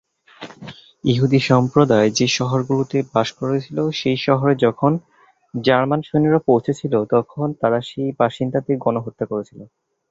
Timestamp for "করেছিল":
3.39-3.77, 9.31-9.59